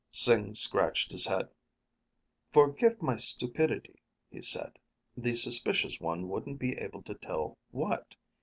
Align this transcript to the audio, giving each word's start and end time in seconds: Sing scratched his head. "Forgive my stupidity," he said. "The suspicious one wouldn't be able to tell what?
Sing 0.09 0.55
scratched 0.55 1.11
his 1.11 1.27
head. 1.27 1.49
"Forgive 2.51 3.03
my 3.03 3.17
stupidity," 3.17 4.01
he 4.31 4.41
said. 4.41 4.79
"The 5.15 5.35
suspicious 5.35 6.01
one 6.01 6.27
wouldn't 6.27 6.57
be 6.57 6.75
able 6.79 7.03
to 7.03 7.13
tell 7.13 7.59
what? 7.69 8.15